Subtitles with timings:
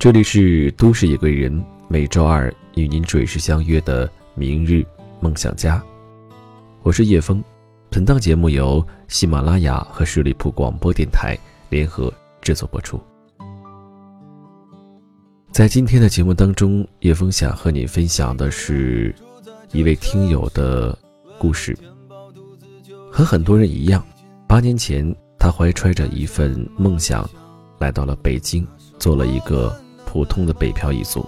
[0.00, 4.82] 这里是都市夜归人，每周二与您准时相约的明日
[5.20, 5.78] 梦想家。
[6.82, 7.44] 我是叶枫，
[7.90, 11.36] 本档节目由喜马拉雅和十里铺广播电台
[11.68, 12.10] 联合
[12.40, 12.98] 制作播出。
[15.52, 19.14] 在今天的节目当中，叶枫想和你分享的是
[19.70, 20.98] 一位听友的
[21.38, 21.76] 故事。
[23.12, 24.02] 和很多人一样，
[24.48, 27.28] 八年前他怀揣着一份梦想，
[27.78, 28.66] 来到了北京，
[28.98, 29.78] 做了一个。
[30.12, 31.24] 普通的北漂一族，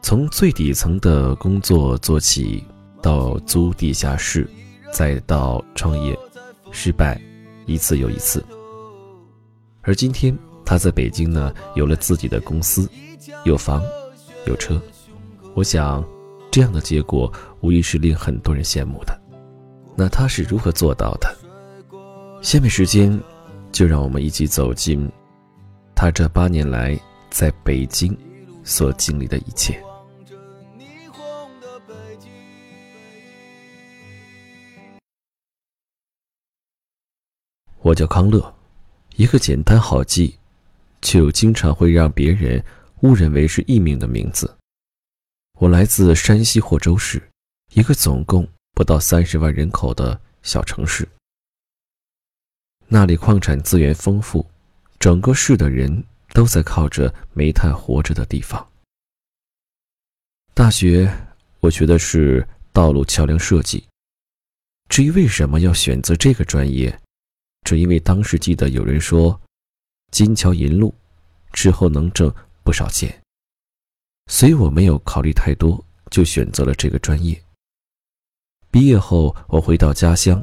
[0.00, 2.64] 从最底层的工作做起，
[3.02, 4.48] 到租地下室，
[4.90, 6.18] 再到创业，
[6.70, 7.20] 失败
[7.66, 8.42] 一次又一次。
[9.82, 12.88] 而今天他在北京呢，有了自己的公司，
[13.44, 13.82] 有房，
[14.46, 14.80] 有车。
[15.54, 16.02] 我想，
[16.50, 19.14] 这样的结果无疑是令很多人羡慕的。
[19.94, 21.36] 那他是如何做到的？
[22.40, 23.20] 下面时间，
[23.70, 25.06] 就让我们一起走进
[25.94, 26.98] 他这八年来。
[27.30, 28.16] 在北京
[28.64, 29.82] 所经历的一切。
[37.80, 38.54] 我叫康乐，
[39.16, 40.38] 一个简单好记，
[41.00, 42.62] 却又经常会让别人
[43.02, 44.52] 误认为是艺名的名字。
[45.58, 47.22] 我来自山西霍州市，
[47.72, 51.08] 一个总共不到三十万人口的小城市。
[52.88, 54.44] 那里矿产资源丰富，
[54.98, 56.04] 整个市的人。
[56.38, 58.64] 都在靠着煤炭活着的地方。
[60.54, 61.12] 大学，
[61.58, 63.84] 我学的是道路桥梁设计。
[64.88, 66.96] 至于为什么要选择这个专业，
[67.66, 69.40] 只因为当时记得有人说
[70.14, 70.94] “金桥银路”，
[71.52, 73.12] 之后能挣不少钱，
[74.30, 77.36] 所以我没有考虑太多，就选择了这个专业。
[78.70, 80.40] 毕业后，我回到家乡，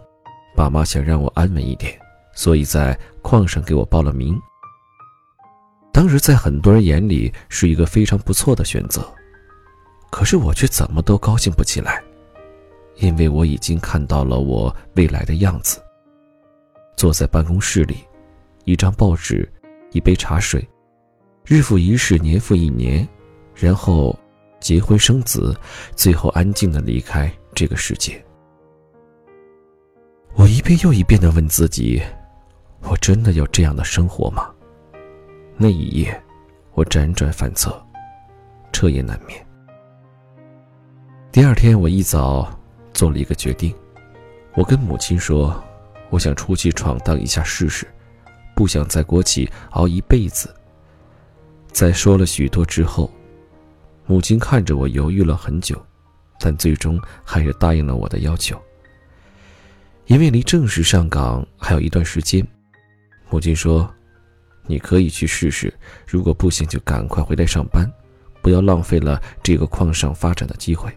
[0.57, 1.97] 爸妈想让我安稳一点，
[2.33, 4.37] 所以在矿上给我报了名。
[5.95, 9.01] 当时在很多人眼里是一个非常不错的选择，
[10.11, 12.03] 可是我却怎么都高兴不起来，
[12.97, 15.81] 因为我已经看到了我未来的样子。
[16.97, 17.99] 坐在办公室里，
[18.65, 19.49] 一张报纸，
[19.93, 20.67] 一杯茶水，
[21.45, 23.07] 日复一日，年复一年，
[23.55, 24.13] 然后
[24.59, 25.57] 结婚生子，
[25.95, 28.21] 最后安静的离开这个世界。
[30.33, 32.03] 我一遍又一遍的问自己：
[32.81, 34.51] 我真的要这样的生活吗？
[35.57, 36.21] 那一夜，
[36.73, 37.81] 我辗转反侧，
[38.73, 39.47] 彻夜难眠。
[41.31, 42.59] 第二天，我一早
[42.93, 43.73] 做了一个决定，
[44.53, 45.63] 我跟母亲说
[46.11, 47.87] ：“我想出去闯荡一下试试，
[48.53, 50.53] 不想在国企熬一辈子。”
[51.71, 53.09] 在说了许多之后，
[54.05, 55.81] 母亲看着我犹豫了很久，
[56.37, 58.61] 但最终还是答应了我的要求。
[60.07, 62.45] 因为离正式上岗还有一段时间，
[63.29, 63.89] 母亲说。
[64.67, 65.73] 你可以去试试，
[66.07, 67.91] 如果不行就赶快回来上班，
[68.41, 70.91] 不要浪费了这个矿上发展的机会。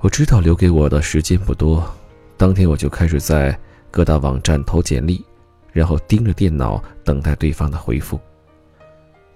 [0.00, 1.88] 我知道留给我的时间不多，
[2.36, 3.56] 当天我就开始在
[3.90, 5.24] 各大网站投简历，
[5.70, 8.18] 然后盯着电脑等待对方的回复。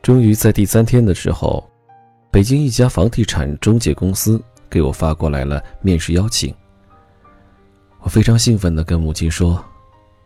[0.02, 1.68] 终于在第三天的时候，
[2.32, 6.52] 北京一家房地产中介公司给我发过来了面试邀请。
[8.00, 9.64] 我非常兴奋地跟母亲说。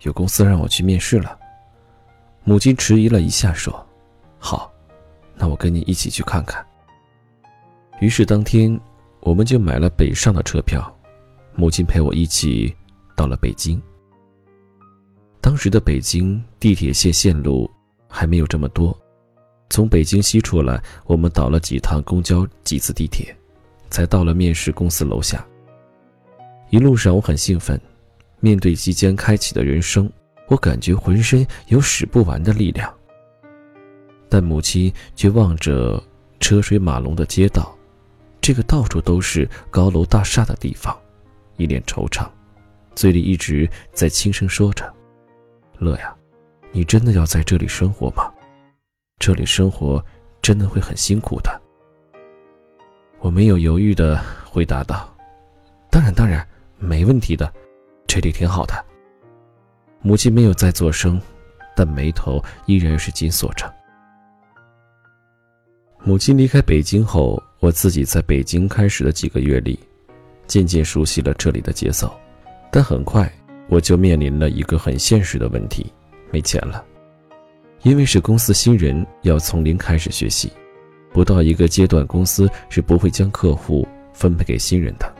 [0.02, 1.38] 有公司让我去面试了，
[2.44, 3.86] 母亲迟疑了一下，说
[4.38, 4.72] ：“好，
[5.34, 6.64] 那我跟你一起去看看。”
[8.00, 8.80] 于是当天，
[9.20, 10.90] 我们就买了北上的车票，
[11.54, 12.74] 母亲陪我一起
[13.14, 13.80] 到了北京。
[15.42, 17.70] 当时的北京地铁线线路
[18.08, 18.98] 还没有这么多，
[19.68, 23.36] 从北京西出来，我们倒了几趟公交，几次地铁，
[23.90, 25.46] 才到了面试公司楼下。
[26.70, 27.78] 一路上我很兴奋。
[28.40, 30.10] 面对即将开启的人生，
[30.48, 32.92] 我感觉浑身有使不完的力量。
[34.28, 36.02] 但母亲却望着
[36.38, 37.76] 车水马龙的街道，
[38.40, 40.96] 这个到处都是高楼大厦的地方，
[41.56, 42.26] 一脸惆怅，
[42.94, 44.90] 嘴里一直在轻声说着
[45.78, 46.16] ：“乐呀，
[46.72, 48.32] 你真的要在这里生活吗？
[49.18, 50.02] 这里生活
[50.40, 51.60] 真的会很辛苦的。”
[53.20, 55.14] 我没有犹豫的回答道
[55.90, 56.46] ：“当然，当然，
[56.78, 57.52] 没问题的。”
[58.12, 58.74] 这里挺好的。
[60.02, 61.22] 母亲没有再作声，
[61.76, 63.72] 但眉头依然是紧锁着。
[66.02, 69.78] 母亲离开北京后，我自己在北京开始的几个月里，
[70.48, 72.12] 渐渐熟悉了这里的节奏。
[72.72, 73.32] 但很快，
[73.68, 75.86] 我就面临了一个很现实的问题：
[76.32, 76.84] 没钱了。
[77.82, 80.50] 因为是公司新人，要从零开始学习，
[81.12, 85.14] 不到一个阶段，公司是不会将客户分配给新人的。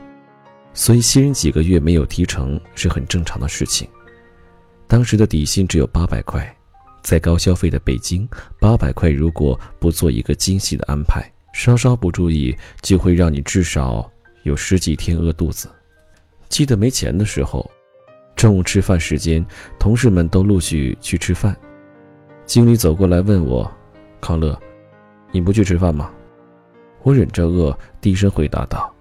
[0.73, 3.87] 所以新人几个月没有提成是很正常的事情。
[4.87, 6.55] 当时的底薪只有八百块，
[7.01, 8.27] 在高消费的北京，
[8.59, 11.23] 八百块如果不做一个精细的安排，
[11.53, 14.09] 稍稍不注意，就会让你至少
[14.43, 15.69] 有十几天饿肚子。
[16.49, 17.69] 记得没钱的时候，
[18.35, 19.45] 中午吃饭时间，
[19.79, 21.55] 同事们都陆续去吃饭，
[22.45, 23.69] 经理走过来问我
[24.19, 24.59] ：“康乐，
[25.31, 26.11] 你不去吃饭吗？”
[27.03, 28.93] 我忍着饿，低声回答道：“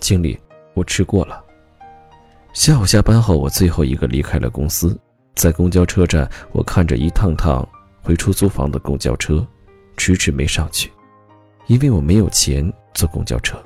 [0.00, 0.38] 经理，
[0.78, 1.44] 我吃过了。”
[2.54, 4.98] 下午下班后，我最后一个离开了公司。
[5.34, 7.68] 在公交车站，我看着一趟趟
[8.02, 9.46] 回出租房的公交车，
[9.96, 10.90] 迟迟没上去，
[11.66, 13.56] 因为我没有钱坐公交车。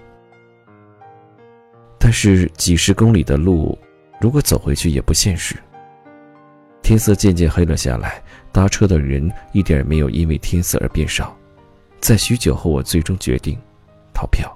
[1.98, 3.78] 但是几十公里的路，
[4.20, 5.56] 如果走回去也不现实。
[6.82, 11.34] 天色渐渐黑了下来，搭车的人一点没有因为天色而变少。
[12.00, 13.56] 在许久后，我最终决定
[14.12, 14.52] 逃票。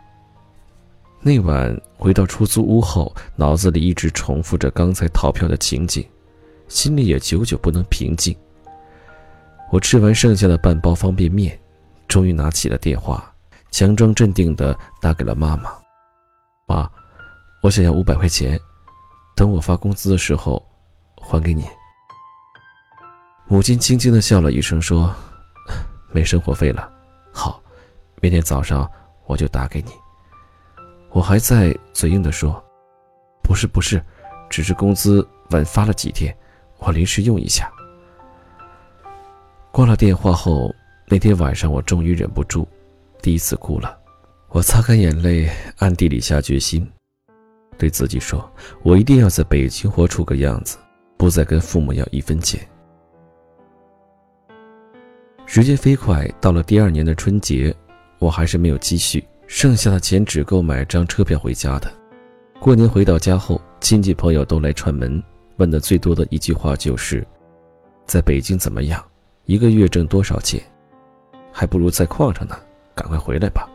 [1.26, 6.08] 那晚回到出租屋后，脑子里一直重复着刚才逃票的情景。
[6.68, 8.32] 心里也久久不能平静。
[9.72, 11.58] 我吃完剩下的半包方便面，
[12.06, 13.28] 终于拿起了电话，
[13.72, 15.72] 强装镇定地打给了妈妈
[16.68, 16.88] ：“妈，
[17.60, 18.56] 我想要五百块钱，
[19.34, 20.64] 等我发工资的时候
[21.20, 21.64] 还给你。”
[23.50, 25.12] 母亲轻轻地笑了一声，说
[26.14, 26.88] ：“没生活费了，
[27.32, 27.60] 好，
[28.20, 28.88] 明天早上
[29.26, 29.90] 我就打给你。”
[31.10, 32.62] 我还在嘴硬地说
[33.42, 34.02] ：“不是，不是，
[34.50, 36.36] 只是工资晚发了几天。”
[36.78, 37.72] 我临时用一下。
[39.72, 40.70] 挂了电话后，
[41.08, 42.68] 那天晚上我终于忍不住，
[43.22, 43.98] 第一次哭了。
[44.50, 46.86] 我擦干眼泪，暗地里下决心，
[47.78, 48.48] 对自己说
[48.84, 50.76] ：“我一定要在北京活出个样子，
[51.16, 52.60] 不再跟父母要一分钱。”
[55.46, 57.74] 时间飞快，到了第二年的春节，
[58.18, 61.92] 我还是没有积蓄，剩下的钱只够买张车票回家的。
[62.60, 65.22] 过年回到家后，亲戚朋友都来串门。
[65.58, 67.26] 问的最多的一句话就是
[68.04, 69.02] ：“在北京怎么样？
[69.44, 70.60] 一个月挣多少钱？
[71.50, 72.58] 还不如在矿上呢，
[72.94, 73.66] 赶快回来吧！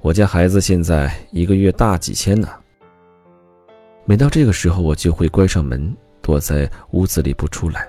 [0.00, 2.48] 我家孩子现在一个月大几千呢。”
[4.06, 7.86] 每到这个时候，我就会关上门，躲在屋子里不出来，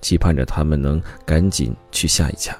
[0.00, 2.56] 期盼着他们能赶紧去下一家。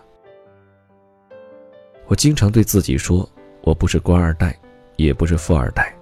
[2.07, 3.29] 我经常对自己说
[3.67, 4.57] ：“我不是官二代，
[4.95, 5.93] 也不是富二代，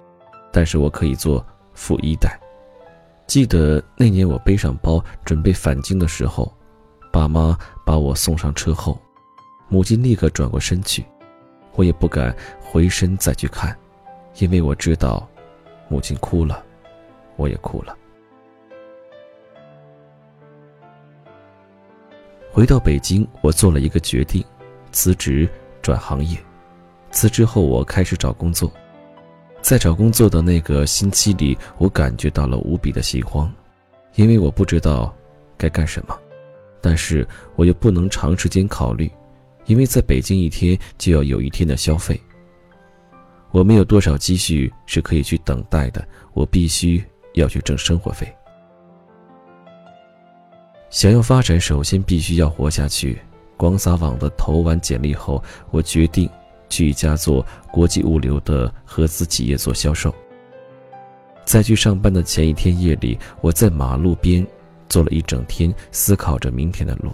[0.53, 2.39] 但是我可以做富一代。”
[3.25, 6.55] 记得那年我背上包准备返京的时候，
[7.11, 9.01] 爸妈把我送上车后，
[9.67, 11.03] 母亲立刻转过身去，
[11.73, 13.75] 我也不敢回身再去看，
[14.35, 15.27] 因为我知道，
[15.89, 16.63] 母亲哭了，
[17.35, 17.97] 我也哭了。
[22.51, 24.45] 回到北京，我做了一个决定，
[24.91, 25.49] 辞职
[25.81, 26.37] 转行业。
[27.15, 28.69] 辞职后，我开始找工作。
[29.61, 33.49] 在找工作的那个星期里，我感觉到了无比的心慌，
[34.15, 35.15] 因为我不知道
[35.57, 36.19] 该干什么，
[36.81, 37.25] 但是
[37.55, 39.09] 我又不能长时间考虑，
[39.65, 42.19] 因为在北京一天就要有一天的消费。
[43.51, 47.01] 我没有多少积蓄是可以去等待的，我必须
[47.35, 48.27] 要去挣生活费。
[50.89, 53.17] 想要发展，首先必须要活下去。
[53.55, 55.41] 广撒网的投完简历后，
[55.71, 56.29] 我决定。
[56.69, 60.13] 去一家做国际物流的合资企业做销售。
[61.45, 64.45] 在去上班的前一天夜里，我在马路边
[64.89, 67.11] 坐了一整天，思考着明天的路。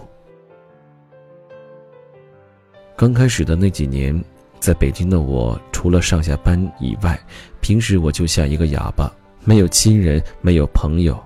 [2.96, 4.18] 刚开始的那几年，
[4.58, 7.18] 在北京的我，除了上下班以外，
[7.60, 9.12] 平时我就像一个哑巴，
[9.44, 11.18] 没有亲人，没有朋友，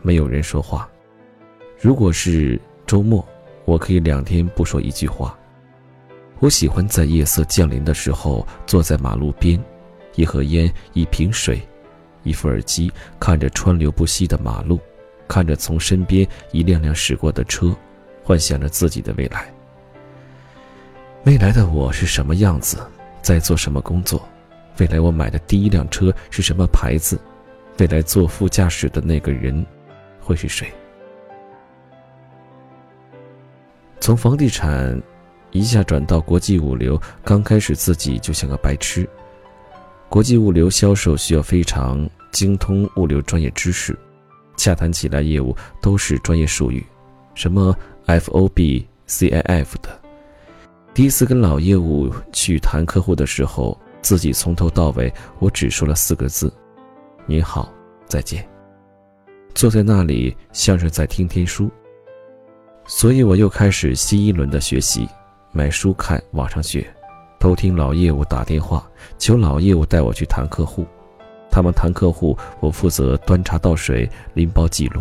[0.00, 0.88] 没有人说话。
[1.78, 3.26] 如果是周末，
[3.64, 5.36] 我可以两天不说一句话。
[6.38, 9.58] 我喜欢在夜色降临的时候，坐在马路边，
[10.16, 11.66] 一盒烟，一瓶水，
[12.24, 14.78] 一副耳机，看着川流不息的马路，
[15.26, 17.74] 看着从身边一辆辆驶过的车，
[18.22, 19.50] 幻想着自己的未来。
[21.24, 22.86] 未来的我是什么样子，
[23.22, 24.22] 在做什么工作？
[24.78, 27.18] 未来我买的第一辆车是什么牌子？
[27.78, 29.64] 未来坐副驾驶的那个人
[30.20, 30.70] 会是谁？
[34.00, 35.02] 从房地产。
[35.56, 39.08] 一下转到国际物流，刚开始自己就像个白痴。
[40.08, 43.98] 国际物流销售需要非常精通物流专业知识，
[44.56, 46.84] 洽谈起来业务都是专业术语，
[47.34, 50.00] 什么 FOB、CIF 的。
[50.94, 56.52] 第一次跟老业务去谈客户的时候，自己从头到尾我只说了四个字
[57.26, 57.72] ：“您好，
[58.06, 58.46] 再见。”
[59.54, 61.70] 坐在那里像是在听天书。
[62.86, 65.08] 所以我又开始新一轮的学习。
[65.52, 66.86] 买书看，网上学，
[67.38, 68.86] 偷听老业务打电话，
[69.18, 70.86] 求老业务带我去谈客户。
[71.50, 75.00] 他们谈客户，我负责端茶倒水、拎包记录。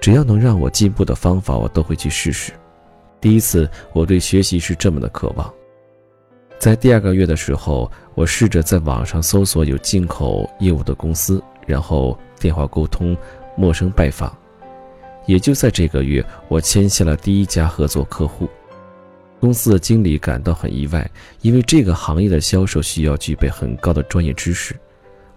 [0.00, 2.52] 只要能让我进步的方法，我都会去试试。
[3.20, 5.50] 第一次，我对学习是这么的渴望。
[6.58, 13.16] 在第二个月的时候，我试着在网上搜索有进口业务的公司，然后电话沟通、
[13.56, 14.36] 陌生拜访。
[15.24, 18.48] 也就在这个月，我签下了第一家合作客户。
[19.42, 24.72] 公司的经理感到很意外，因为这个行业的销售需要具备很高的专业知识。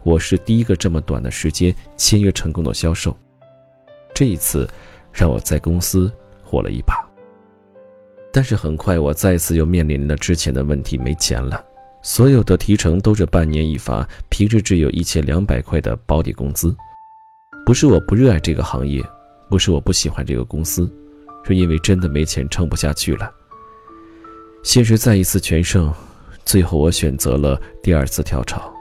[0.03, 3.17] 我是第一个这么短的时间签约成功的销售。
[4.13, 4.69] 这一次，
[5.11, 6.93] 让我在公司火了一把。
[8.31, 11.65] 但是很快，我再次又面临了之前的问题，没钱了。
[12.03, 16.75] 所有的提成都是半年一发，平时只有一千两百块的保底工资。
[17.65, 19.03] 不是我不热爱这个行业，
[19.49, 20.87] 不是我不喜欢这个公司，
[21.43, 23.31] 是因为真的没钱撑不下去了。
[24.65, 25.93] 现实再一次全胜，
[26.43, 28.73] 最后我选择了第二次跳槽。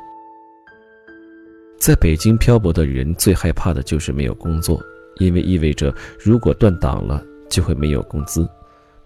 [1.79, 4.83] 在北京漂泊的人最害怕的就是没有工作。
[5.21, 8.49] 因为意味着，如果断档了，就会没有工资，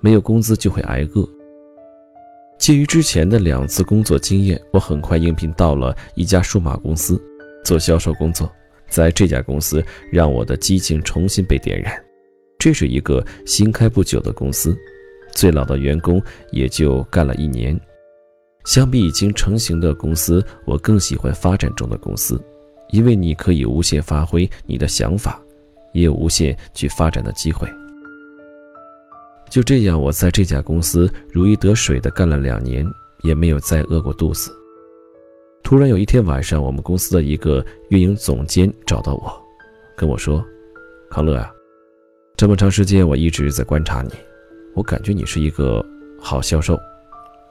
[0.01, 1.29] 没有工资就会挨饿。
[2.59, 7.21] 基于之前的两次工作经验，我很快应聘到了一家数码公司，
[7.65, 8.51] 做销售工作。
[8.89, 11.93] 在这家公司，让我的激情重新被点燃。
[12.57, 14.75] 这是一个新开不久的公司，
[15.39, 17.79] 最老的员工也就干了一年。
[18.65, 22.43] 相比已经成型的公司，我更喜欢发展中的公司，
[22.91, 25.41] 因为你可以无限发挥你的想法。
[25.95, 27.67] 也有无限去发展的机会。
[29.49, 32.87] 就这样，我在这家公司如鱼得水的干了两年，
[33.23, 34.53] 也没有再饿过肚子。
[35.63, 39.33] 突然有一天晚上，我们公司的一个运营总监找到我，
[39.97, 40.45] 跟我说
[41.11, 41.51] ：“康乐啊，
[42.37, 44.11] 这么长时间我一直在观察你，
[44.79, 45.85] 我感觉你是一个
[46.21, 46.79] 好销售。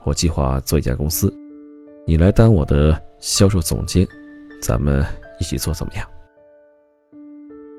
[0.06, 1.30] 我计划做一家公司，
[2.06, 4.08] 你来当我的销售总监，
[4.62, 5.06] 咱们
[5.38, 6.08] 一起做怎么样？”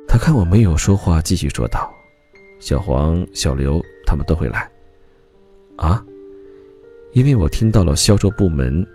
[0.07, 1.90] 他看我没有说话，继续说道
[2.61, 4.71] ：“小黄、小刘他们都会来。”
[5.76, 6.05] 啊！
[7.12, 8.87] 因为我听到了销售部门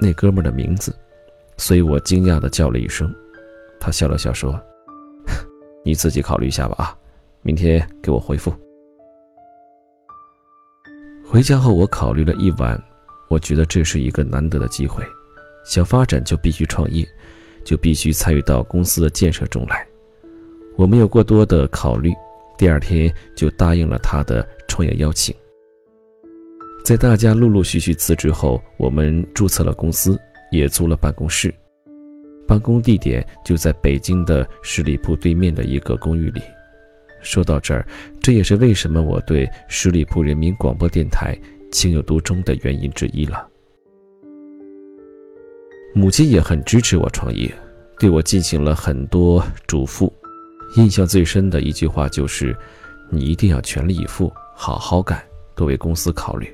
[0.00, 0.92] 那哥们的名字，
[1.56, 3.14] 所以我惊讶的叫了一声。
[3.78, 4.60] 他笑了笑说
[5.84, 6.98] ：“你自己考虑一下吧，啊，
[7.42, 8.52] 明天给我回复。”
[11.32, 12.78] 回家后，我考虑了一晚，
[13.30, 15.02] 我觉得这是一个难得的机会，
[15.64, 17.08] 想发展就必须创业，
[17.64, 19.82] 就必须参与到公司的建设中来。
[20.76, 22.12] 我没有过多的考虑，
[22.58, 25.34] 第二天就答应了他的创业邀请。
[26.84, 30.20] 在大家陆陆续续辞职后，我们注册了公司，
[30.50, 31.50] 也租了办公室。
[32.46, 36.42] 办公地点就在北京的十里铺对面的一个公寓里。
[37.22, 37.86] 说到这儿，
[38.20, 41.38] 这也是为什么我对十里铺人民广播电台
[41.70, 43.48] 情有独钟的原因之一了。
[45.94, 47.52] 母亲也很支持我创业，
[47.98, 50.10] 对我进行了很多嘱咐。
[50.76, 52.56] 印象最深的一句话就是
[53.12, 55.22] ：“你一定要全力以赴，好好干，
[55.54, 56.50] 多为公司考虑。”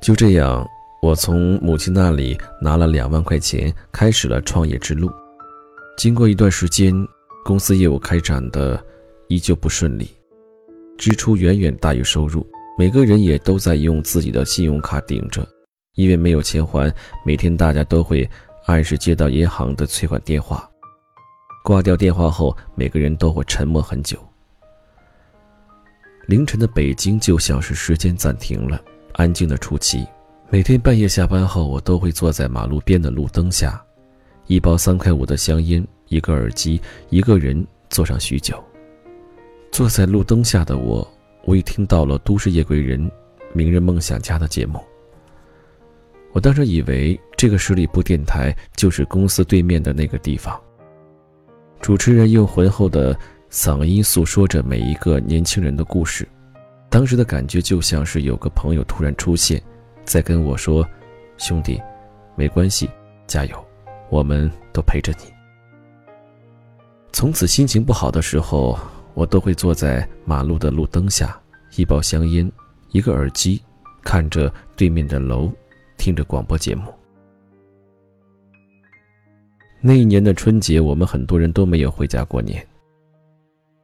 [0.00, 0.64] 就这样，
[1.02, 5.10] 我从母亲那里拿了两万块钱，开始了创业之路。
[5.96, 6.94] 经过一段时间，
[7.44, 8.80] 公司业务开展的
[9.28, 10.10] 依旧不顺利，
[10.96, 12.46] 支出远远大于收入，
[12.78, 15.46] 每个人也都在用自己的信用卡顶着，
[15.94, 16.92] 因为没有钱还，
[17.24, 18.28] 每天大家都会
[18.66, 20.68] 按时接到银行的催款电话。
[21.62, 24.18] 挂掉电话后，每个人都会沉默很久。
[26.26, 28.80] 凌晨的北京就像是时间暂停了，
[29.14, 30.06] 安静的出奇。
[30.50, 33.82] 每天半夜下班后，我都会坐在马路边的路灯下，
[34.46, 36.80] 一包三块五的香烟，一个耳机，
[37.10, 38.62] 一个人坐上许久。
[39.70, 41.06] 坐在路灯下的我，
[41.44, 43.00] 无意听到了《都市夜归人》
[43.52, 44.80] 《名人梦想家》的节目。
[46.32, 50.60] 我当时以为这个十里铺电台就是公司对面的那个地方。
[51.80, 53.18] 主持人用浑厚的
[53.50, 56.28] 嗓音诉说着每一个年轻人的故事，
[56.90, 59.62] 当时的感觉就像是有个朋友突然出现，
[60.04, 60.86] 在跟我说
[61.38, 61.80] ：“兄弟，
[62.34, 62.90] 没关系，
[63.26, 63.64] 加油，
[64.10, 65.32] 我们都陪着你。”
[67.10, 68.78] 从此心情不好的时候，
[69.18, 71.36] 我都会坐在马路的路灯下，
[71.74, 72.48] 一包香烟，
[72.92, 73.60] 一个耳机，
[74.04, 75.50] 看着对面的楼，
[75.96, 76.84] 听着广播节目。
[79.80, 82.64] 那一年的春节，我们很多人都没有回家过年。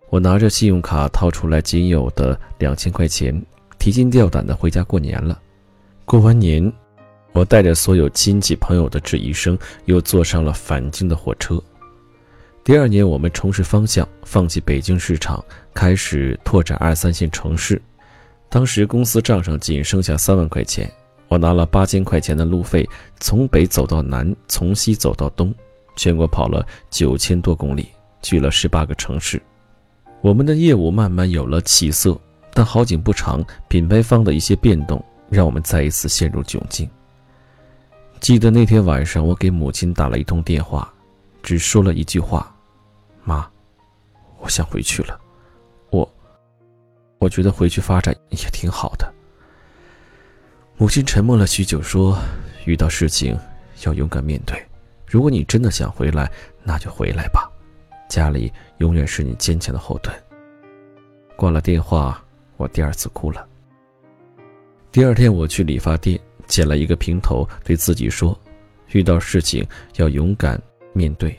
[0.08, 3.44] 我拿着信用卡掏出来仅有的两千块钱，
[3.76, 5.42] 提心吊胆的回家过年了。
[6.04, 6.72] 过完年，
[7.32, 11.60] 我带着所有亲戚朋友的质疑声，又坐上了返京的火车。
[12.64, 15.44] 第二年，我们重拾方向，放弃北京市场，
[15.74, 17.80] 开始拓展二三线城市。
[18.48, 20.90] 当时公司账上仅剩下三万块钱，
[21.28, 22.88] 我拿了八千块钱的路费，
[23.20, 25.54] 从北走到南，从西走到东。
[25.94, 27.90] 全国跑了九千多公里，
[28.22, 29.40] 去了十八个城市。
[30.22, 32.18] 我们的业务慢慢有了起色，
[32.54, 36.88] 但好景不长，品牌方的一些变动让我们再一次陷入窘境。
[38.20, 40.90] 记得那天晚上，我给母亲打了一通电话，
[41.42, 42.52] 只说了一句话
[43.24, 43.50] ：“妈，
[44.38, 45.20] 我想回去了。
[45.90, 46.08] 我，
[47.18, 49.12] 我觉得回去发展也挺好的。”
[50.76, 52.18] 母亲沉默了许久，说
[52.66, 53.38] ：“遇到事情
[53.84, 54.60] 要勇敢面对。
[55.06, 56.30] 如果你真的想回来，
[56.62, 57.50] 那就回来吧。
[58.08, 60.14] 家里永远是你坚强的后盾。”
[61.36, 62.22] 挂了电话，
[62.56, 63.46] 我第二次哭了。
[64.92, 66.20] 第二天，我去理发店。
[66.46, 68.38] 剪了一个平头，对自己说
[68.92, 69.66] ：“遇到事情
[69.96, 70.60] 要勇敢
[70.92, 71.34] 面对，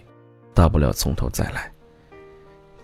[0.52, 1.72] 大不了从头再来。”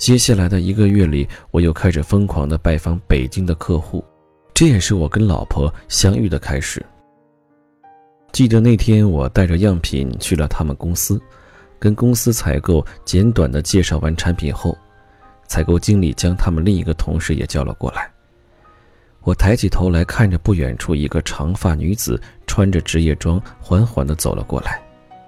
[0.01, 4.03] 接下来的一个月里，我又开始疯狂的拜访北京的客户，
[4.51, 6.84] 这也是我跟老婆相遇的开始。
[8.31, 11.22] 记得那天，我带着样品去了他们公司，
[11.77, 14.75] 跟公司采购简短的介绍完产品后，
[15.46, 18.12] 采购经理将他们另一个同事也叫了过来。
[19.22, 24.81] 我抬起头来看着不远处一个长发女子，穿着职业装，缓缓地走了过来，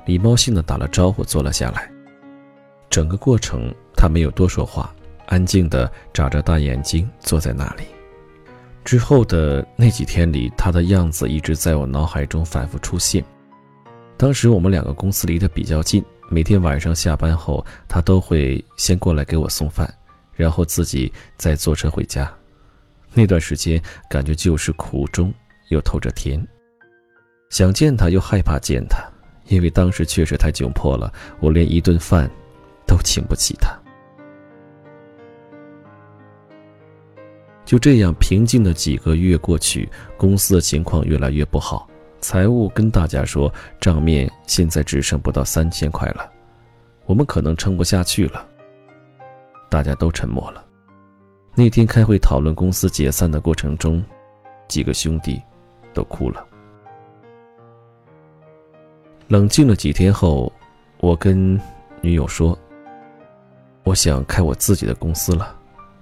[0.08, 1.88] 礼貌性地打了招呼，坐了下来。
[2.90, 3.72] 整个过程，
[4.04, 4.94] 他没有多说话，
[5.28, 7.86] 安静地眨着大眼睛坐在那里。
[8.84, 13.24] 之后的那几天里，他的样子一直在我脑海中反复出现。
[14.18, 19.90] 当时我们两个公司离得比较近，每天晚上下班后，他都会先过来给我送饭，
[20.34, 22.30] 然后自己再坐车回家。
[23.14, 25.34] 那段时间感觉就是苦中
[25.70, 26.46] 又透着甜，
[27.52, 29.02] 想见他又害怕见他，
[29.48, 32.30] 因为当时确实太窘迫了，我连一顿饭
[32.86, 33.74] 都请不起他。
[37.74, 41.90] 就这样平静的几个月过去，公司的情况越来越不好，
[42.20, 46.32] 财务跟大家说账面现在只剩不到三千块了，
[47.08, 48.48] 我们可能撑不下去了。
[49.72, 50.64] 大家都沉默了。
[51.56, 54.06] 那天开会讨论公司解散的过程中，
[54.68, 55.42] 几个兄弟
[55.96, 56.46] 都哭了。
[59.28, 60.54] 冷静了几天后，
[61.00, 61.60] 我跟
[62.02, 62.56] 女友说
[63.82, 65.60] ：“我想开我自己的公司了，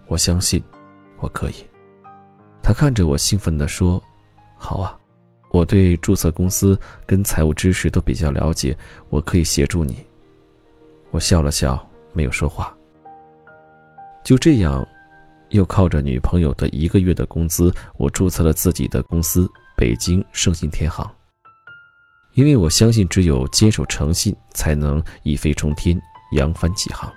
[0.07, 0.61] 我相信
[1.21, 1.53] 我可以。”
[2.63, 4.01] 他看着我兴奋地说
[4.57, 4.97] ：“好啊，
[5.51, 8.77] 我对注册公司跟财务知识都比较了解，
[9.09, 9.97] 我可以协助你。”
[11.11, 12.75] 我笑了笑，没有说话。
[14.23, 14.87] 就这样。
[15.49, 21.05] 又靠着女朋友的一个月的工资，我注册了自己的公司——北京盛信天行。
[22.35, 26.01] 因为我相信，只有坚守诚信，才能一飞冲天、
[26.37, 27.11] 扬帆起航。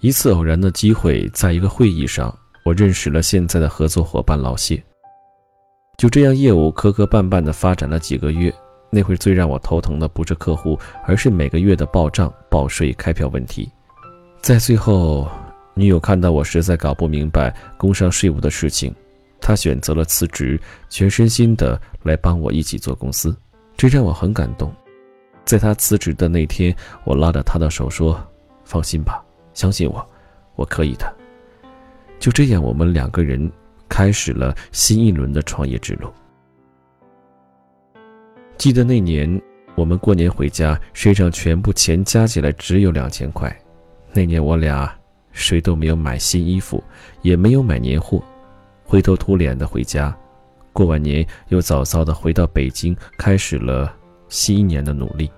[0.00, 2.34] 一次偶然的机会，在一个会议上，
[2.68, 4.82] 我认识了现在的合作伙伴老谢。
[5.96, 8.52] 就这样，业务磕磕绊绊地发展了几个月。
[8.90, 13.70] 那会最让我头疼的不是客户，而是每个月的报账、报税、开票问题。
[14.42, 15.26] 在最后。
[15.74, 18.92] 女友看到我实在搞不明白工商税务的事情，
[19.40, 23.34] 她选择了辞职，全身心的来帮我一起做公司，
[23.76, 24.74] 这让我很感动。
[25.44, 28.20] 在她辞职的那天，我拉着她的手说
[28.64, 30.04] ：“放心吧，相信我，
[30.56, 31.14] 我可以的。”
[32.18, 33.50] 就这样，我们两个人
[33.88, 36.12] 开始了新一轮的创业之路。
[38.56, 39.40] 记得那年，
[39.74, 43.54] 我们过年回家，身上全部钱加起来只有两千块。
[44.12, 44.92] 那年我俩。
[45.30, 46.82] 谁都没有买新衣服，
[47.22, 48.20] 也没有买年货，
[48.82, 50.16] 灰头土脸的回家。
[50.72, 53.94] 过完年，又早早的回到北京，开始了
[54.28, 55.30] 新一年的努力。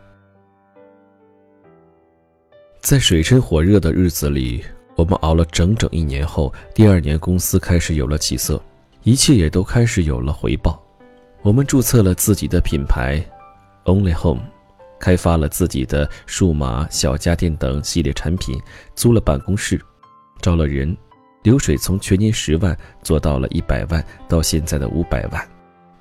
[2.81, 4.65] 在水深火热的日子里，
[5.01, 8.63] 我们熬了整整一年后，第二年公司开始有了起色，
[9.03, 10.79] 一切也都开始有了回报。
[11.41, 13.19] 我们注册了自己的品牌
[13.87, 14.43] ，Only Home。
[14.99, 18.61] 开发了自己的数码小家电等系列产品，
[18.95, 19.81] 租了办公室，
[20.43, 20.95] 招了人，
[21.43, 25.49] 流水从全年十万做到了一百万，到现在的五百万，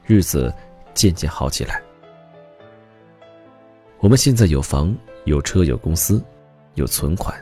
[0.05, 0.53] 日子
[0.93, 1.81] 渐渐好起来。
[4.01, 6.21] 我们现在有房有车有公司，
[6.73, 7.33] 有存款。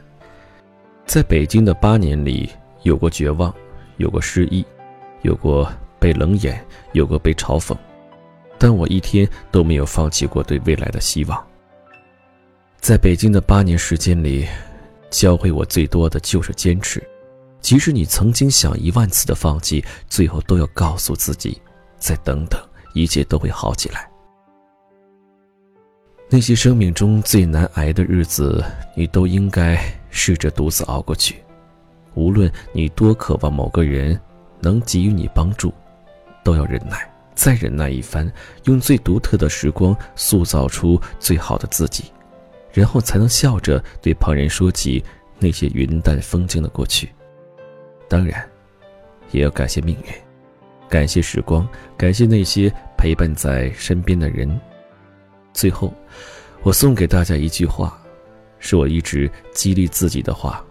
[1.08, 2.50] 在北京的八年里，
[2.84, 3.52] 有过绝望，
[3.96, 4.64] 有过失意，
[5.22, 7.74] 有过被冷眼，有过被嘲讽。
[8.58, 11.48] 但我一天都没有放弃过对未来的希望。
[12.82, 14.46] 在北京的八年时间里，
[15.10, 17.02] 教会我最多的就是坚持。
[17.62, 21.60] 即使你曾经想一万次的放弃，最后都要告诉自己，
[21.98, 22.62] 再等等，
[22.94, 24.10] 一切都会好起来。
[26.30, 28.62] 那些生命中最难挨的日子，
[28.94, 31.44] 你都应该试着独自熬过去。
[32.14, 34.20] 无论你多渴望某个人
[34.60, 35.74] 能给予你帮助，
[36.44, 37.08] 都要忍耐。
[37.36, 38.32] 再忍耐一番，
[38.64, 42.06] 用最独特的时光塑造出最好的自己，
[42.74, 45.04] 然后才能笑着对旁人说起
[45.38, 47.10] 那些云淡风轻的过去。
[48.10, 48.44] 当然，
[49.30, 50.12] 也要感谢命运，
[50.90, 54.60] 感谢时光，感谢那些陪伴在身边的人。
[55.54, 55.94] 最后，
[56.64, 58.02] 我送给大家一句话，
[58.60, 60.64] 是我一直激励自己的话：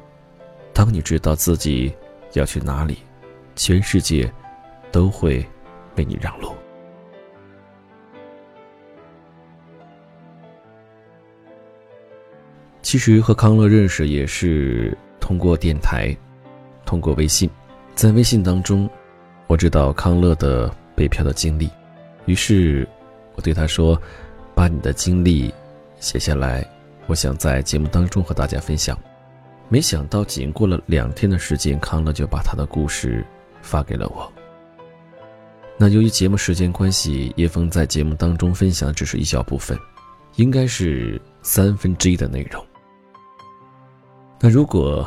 [0.72, 1.92] 当你知道自己
[2.34, 2.98] 要去哪里，
[3.54, 4.30] 全世界
[4.90, 5.44] 都会
[5.96, 6.52] 为你让路。
[12.82, 16.16] 其实和康乐认识也是通过电台，
[16.84, 17.50] 通过微信，
[17.96, 18.88] 在微信当中，
[19.48, 21.68] 我知道康乐的北漂的经历，
[22.26, 22.86] 于是
[23.34, 24.00] 我对他说
[24.54, 25.52] ：“把你的经历
[25.98, 26.64] 写下来，
[27.06, 28.98] 我想在节目当中和大家分享。”
[29.68, 33.26] 没想到仅过了两天的时间，康乐就把他的故事
[33.62, 34.32] 发给了我。
[35.76, 39.76] 那由于节目时间关系，叶枫在节目当中分享只是一小部分，
[40.36, 42.64] 应该是三分之一的内容。
[44.38, 45.04] 那如果，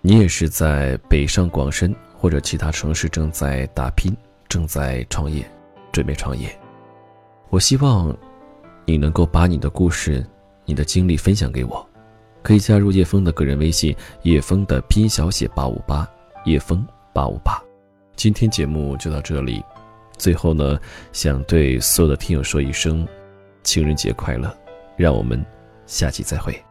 [0.00, 4.16] 你也是在北上广深或者其他城市正在打拼、
[4.48, 5.44] 正在创业、
[5.90, 6.48] 准备创业，
[7.50, 8.16] 我希望
[8.84, 10.24] 你能够把你的故事、
[10.68, 11.88] 你的经历分享给我，
[12.42, 16.06] 可以加入叶峰的个人微信“叶峰”的拼音小写八五八，
[16.44, 17.58] 叶峰八五八。
[18.16, 19.64] 今天节目就到这里，
[20.18, 20.78] 最后呢，
[21.10, 23.08] 想对所有的听友说一声
[23.62, 24.54] 情人节快乐，
[24.94, 25.42] 让我们
[25.86, 26.67] 下期再会。